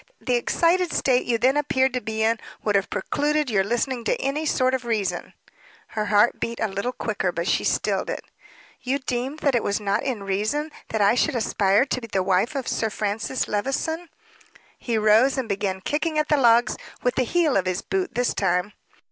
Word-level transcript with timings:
"The 0.19 0.33
excited 0.33 0.91
state 0.91 1.27
you 1.27 1.37
then 1.37 1.55
appeared 1.55 1.93
to 1.93 2.01
be 2.01 2.23
in, 2.23 2.39
would 2.63 2.73
have 2.73 2.89
precluded 2.89 3.51
your 3.51 3.63
listening 3.63 4.03
to 4.05 4.19
any 4.19 4.47
sort 4.47 4.73
of 4.73 4.83
reason." 4.83 5.35
Her 5.89 6.05
heart 6.05 6.39
beat 6.39 6.59
a 6.59 6.67
little 6.67 6.91
quicker; 6.91 7.31
but 7.31 7.47
she 7.47 7.63
stilled 7.63 8.09
it. 8.09 8.25
"You 8.81 8.97
deem 8.97 9.35
that 9.41 9.53
it 9.53 9.61
was 9.61 9.79
not 9.79 10.01
in 10.01 10.23
reason 10.23 10.71
that 10.87 11.01
I 11.01 11.13
should 11.13 11.35
aspire 11.35 11.85
to 11.85 12.01
be 12.01 12.07
the 12.07 12.23
wife 12.23 12.55
of 12.55 12.67
Sir 12.67 12.89
Francis 12.89 13.47
Levison?" 13.47 14.09
He 14.79 14.97
rose 14.97 15.37
and 15.37 15.47
began 15.47 15.81
kicking 15.81 16.17
at 16.17 16.29
the 16.29 16.35
logs; 16.37 16.77
with 17.03 17.13
the 17.13 17.21
heel 17.21 17.55
of 17.55 17.67
his 17.67 17.83
boot 17.83 18.15
this 18.15 18.33
time. 18.33 18.73